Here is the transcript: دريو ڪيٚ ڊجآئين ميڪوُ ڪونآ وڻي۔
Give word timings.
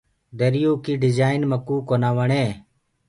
دريو 0.39 0.71
ڪيٚ 0.83 0.99
ڊجآئين 1.01 1.41
ميڪوُ 1.51 1.75
ڪونآ 1.87 2.09
وڻي۔ 2.17 2.45